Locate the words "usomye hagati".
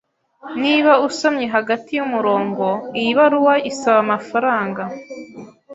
1.07-1.89